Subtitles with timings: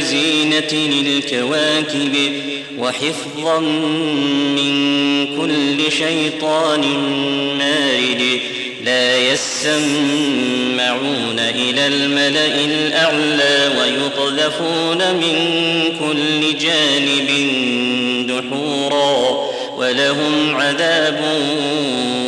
[0.00, 2.32] بزينة للكواكب
[2.78, 6.80] وحفظا من كل شيطان
[7.58, 8.40] مارد
[8.84, 9.78] لا يسمعون
[11.38, 15.36] إلى الملأ الأعلى ويقذفون من
[15.98, 17.28] كل جانب
[18.26, 21.20] دحورا ولهم عذاب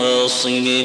[0.00, 0.84] واصب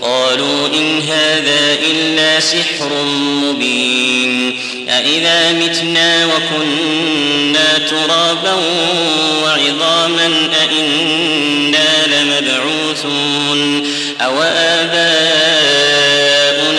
[0.00, 3.04] وقالوا إن هذا إلا سحر
[3.42, 4.58] مبين
[4.88, 8.54] أإذا متنا وكنا ترابا
[9.42, 13.86] وعظاما أإنا لمبعوثون
[14.20, 14.96] أو آباؤنا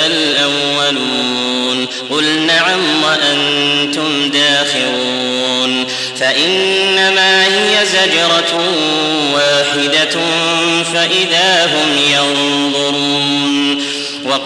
[0.06, 5.86] الأولون قل نعم وأنتم داخرون
[6.20, 8.62] فإنما هي زجرة
[9.34, 10.20] واحدة
[10.94, 13.07] فإذا هم ينظرون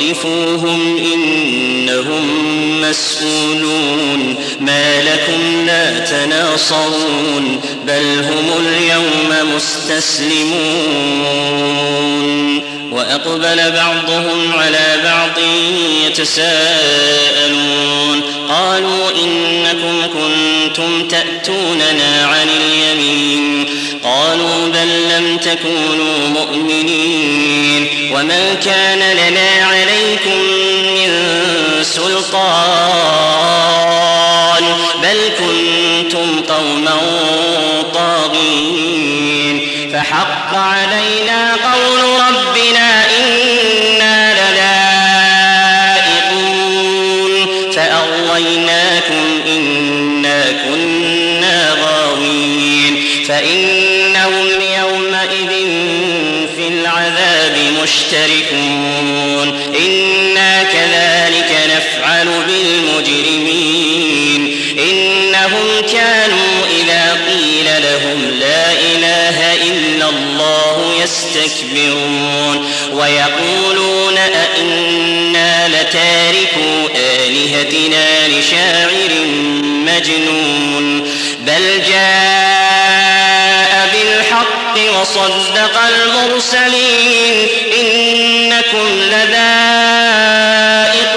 [0.00, 2.26] وقفوهم إنهم
[2.80, 10.56] مسؤولون ما لكم لا تناصرون بل هم اليوم مستسلمون
[12.92, 15.38] وأقبل بعضهم على بعض
[16.06, 17.56] يتساءلون
[18.48, 23.64] قالوا إنكم كنتم تأتوننا عن اليمين
[24.04, 30.38] قالوا بل لم تكونوا مؤمنين وما كان لنا عليكم
[30.94, 31.10] من
[31.82, 33.16] سلطان
[35.02, 36.96] بل كنتم قوما
[37.94, 39.56] طاغين
[39.92, 41.95] فحق علينا قول
[58.06, 59.48] مشتركون
[59.86, 64.40] إنا كذلك نفعل بالمجرمين.
[64.78, 72.56] إنهم كانوا إذا قيل لهم لا إله إلا الله يستكبرون.
[72.92, 79.12] ويقولون أئنا لتاركوا آلهتنا لشاعر
[79.86, 80.86] مجنون.
[81.40, 82.55] بل جاء
[85.16, 87.48] وصدق المرسلين
[87.80, 90.34] إنكم لذائق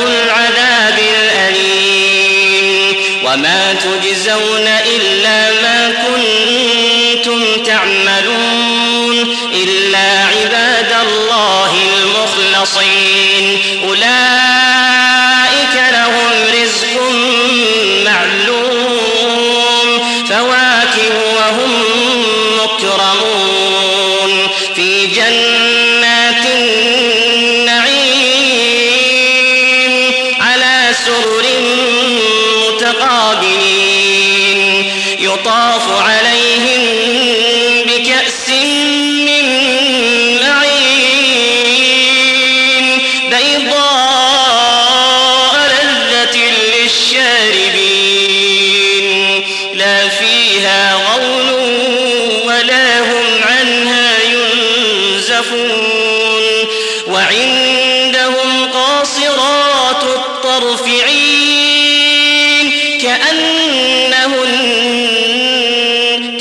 [0.08, 14.38] العذاب الأليم وما تجزون إلا ما كنتم تعملون إلا عباد الله المخلصين أولئك
[31.06, 31.46] سرر
[32.68, 34.19] متقابلين.
[35.19, 36.19] يطاف عليهم
[60.63, 62.71] وعندهم قاصرات الطرف عين
[63.01, 64.13] كأنهن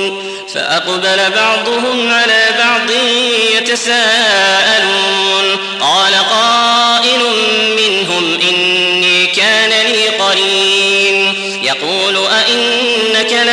[0.55, 2.91] فأقبل بعضهم على بعض
[3.57, 5.12] يتساءلون.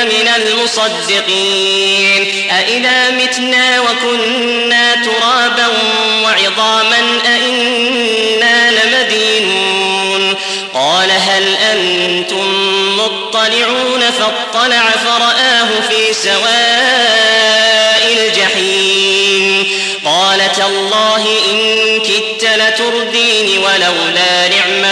[0.04, 2.28] لمن المصدقين.
[2.52, 5.68] أئذا متنا وكنا ترابا
[6.24, 10.36] وعظاما أئنا لمدينون.
[10.74, 12.48] قال هل أنتم
[12.98, 19.80] مطلعون؟ فاطلع فرآه في سواء الجحيم.
[20.06, 21.58] قال تالله إن
[22.00, 24.39] كدت لترديني ولولا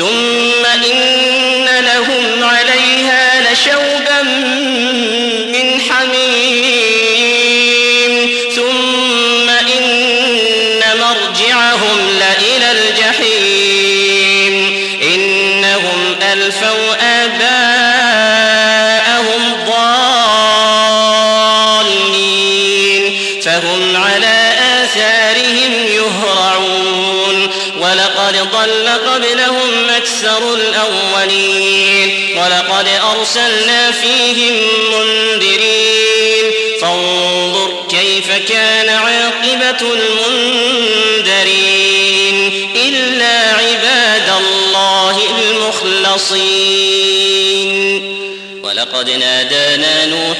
[0.00, 4.22] ثم إن لهم عليها لشوبا
[5.52, 7.34] من حميم.
[8.56, 14.54] ثم إن مرجعهم لإلى الجحيم.
[15.02, 16.94] إنهم ألفوا
[17.24, 17.69] آباءهم
[32.80, 34.54] ولقد أرسلنا فيهم
[34.92, 36.44] منذرين.
[36.80, 41.16] فانظر كيف كان عاقبة المنذرين.
[42.76, 46.40] إلا عباد الله المخلصين.
[48.80, 50.38] ولقد نادانا نوح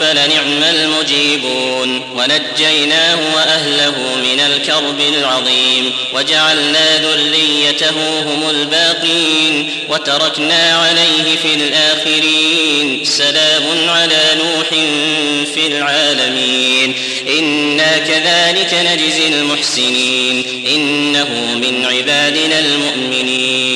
[0.00, 13.04] فلنعم المجيبون ونجيناه وأهله من الكرب العظيم وجعلنا ذريته هم الباقين وتركنا عليه في الآخرين
[13.04, 14.68] سلام على نوح
[15.54, 16.94] في العالمين
[17.38, 20.44] إنا كذلك نجزي المحسنين
[20.74, 23.75] إنه من عبادنا المؤمنين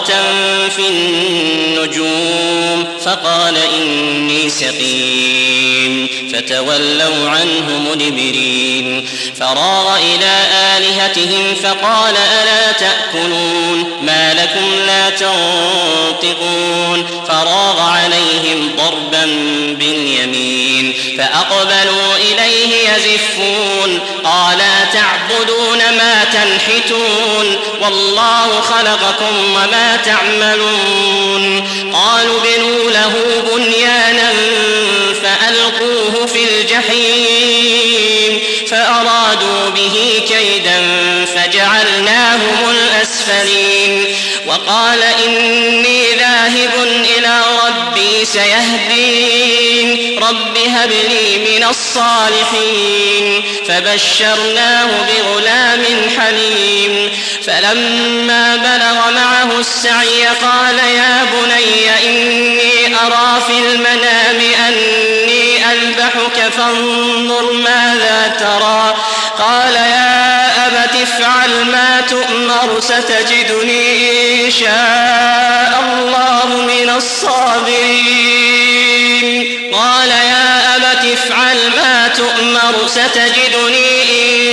[0.75, 9.07] في النجوم فقال إني سقيم فتولوا عنه مدبرين
[9.39, 10.31] فراغ إلى
[10.77, 19.25] آلهتهم فقال ألا تأكلون ما لكم لا تنطقون فراغ عليهم ضربا
[19.79, 20.50] باليمين
[21.21, 23.99] فأقبلوا إليه يزفون.
[24.23, 31.67] قالا تعبدون ما تنحتون؟ والله خلقكم وما تعملون.
[31.93, 33.13] قالوا بنوا له
[33.51, 34.33] بنيانا
[35.23, 38.39] فألقوه في الجحيم.
[38.67, 40.81] فأرادوا به كيدا
[41.25, 44.15] فجعلناهم الأسفلين.
[44.47, 46.71] وقال إني ذاهب
[47.17, 50.10] إلى ربي سيهدين.
[50.21, 55.83] رب هب لي من الصالحين فبشرناه بغلام
[56.19, 57.11] حليم
[57.45, 68.35] فلما بلغ معه السعي قال يا بني إني أرى في المنام أني أذبحك فانظر ماذا
[68.39, 68.95] ترى
[69.39, 78.21] قال يا أبت افعل ما تؤمر ستجدني إن شاء الله من الصابرين
[79.73, 84.01] قال يا أبت افعل ما تؤمر ستجدني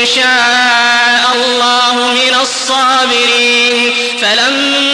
[0.01, 3.93] إن شاء الله من الصابرين.
[4.23, 4.88] فلما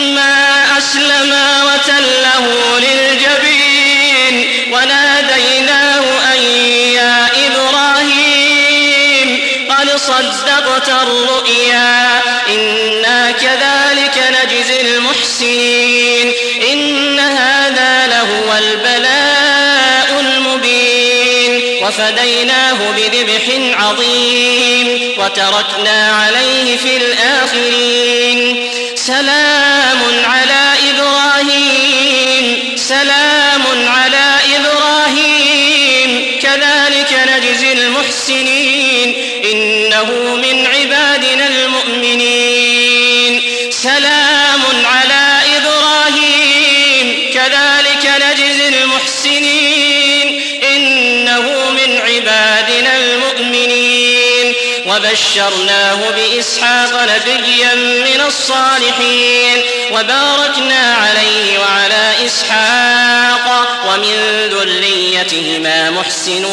[22.04, 23.42] وفديناه بذبح
[23.80, 40.34] عظيم وتركنا عليه في الآخرين سلام على إبراهيم سلام على إبراهيم كذلك نجزي المحسنين إنه
[40.36, 40.53] من
[54.96, 64.48] وبشرناه بإسحاق نبيا من الصالحين وباركنا عليه وعلى إسحاق ومن
[65.14, 66.44] ذريتهما محسن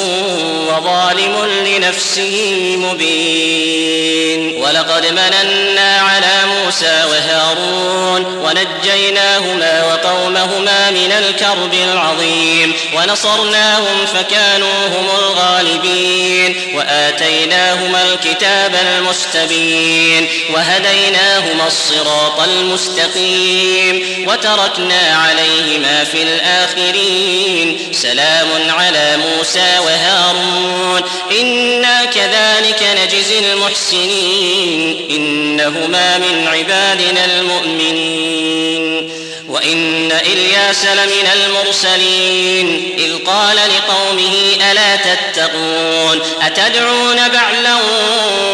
[0.67, 4.61] وظالم لنفسه مبين.
[4.61, 12.73] ولقد مننا على موسى وهارون ونجيناهما وقومهما من الكرب العظيم.
[12.95, 16.55] ونصرناهم فكانوا هم الغالبين.
[16.75, 20.29] وآتيناهما الكتاب المستبين.
[20.53, 24.25] وهديناهما الصراط المستقيم.
[24.27, 27.77] وتركنا عليهما في الآخرين.
[27.91, 31.01] سلام على موسى وهارون.
[31.41, 35.07] إنا كذلك نجزي المحسنين.
[35.09, 39.11] إنهما من عبادنا المؤمنين.
[39.49, 42.95] وإن إلياس لمن المرسلين.
[42.97, 46.21] إذ قال لقومه ألا تتقون.
[46.41, 47.75] أتدعون بعلا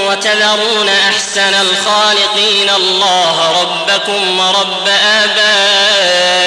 [0.09, 6.46] وتذرون أحسن الخالقين الله ربكم ورب آبائكم؟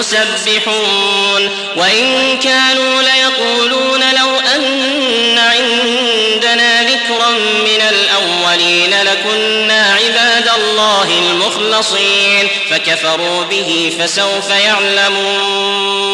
[0.00, 1.50] المسبحون.
[1.76, 7.30] وإن كانوا ليقولون لو أن عندنا ذكرا
[7.64, 12.48] من الأولين لكنا عباد الله المخلصين.
[12.70, 16.10] فكفروا به فسوف يعلمون.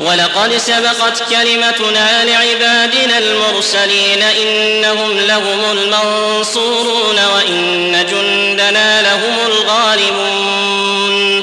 [0.00, 11.42] ولقد سبقت كلمتنا لعبادنا المرسلين إنهم لهم المنصورون وإن جندنا لهم الغالبون.